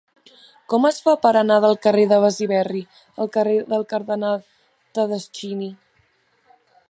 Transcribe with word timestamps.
Com 0.73 0.85
es 0.89 0.95
fa 1.07 1.13
per 1.25 1.33
anar 1.41 1.57
del 1.65 1.77
carrer 1.83 2.05
de 2.13 2.19
Besiberri 2.23 2.81
al 3.25 3.31
carrer 3.37 3.55
del 3.75 3.87
Cardenal 3.93 4.43
Tedeschini? 4.99 5.71